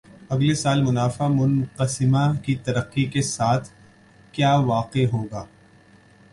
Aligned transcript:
اگلے 0.29 0.53
سال 0.55 0.81
منافع 0.83 1.27
منقسمہ 1.29 2.23
کی 2.43 2.55
ترقی 2.65 3.05
کے 3.05 3.21
ساتھ 3.21 3.69
کِیا 4.33 4.55
واقع 4.65 5.05
ہو 5.13 5.23
گا 5.31 5.45